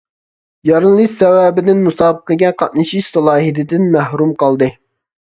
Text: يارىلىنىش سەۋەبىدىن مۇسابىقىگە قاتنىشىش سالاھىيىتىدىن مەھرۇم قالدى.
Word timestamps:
يارىلىنىش 0.69 1.13
سەۋەبىدىن 1.19 1.85
مۇسابىقىگە 1.89 2.51
قاتنىشىش 2.65 3.13
سالاھىيىتىدىن 3.15 3.89
مەھرۇم 3.99 4.37
قالدى. 4.45 4.77